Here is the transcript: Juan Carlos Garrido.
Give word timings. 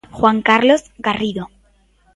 Juan 0.11 0.41
Carlos 0.41 0.91
Garrido. 0.97 1.43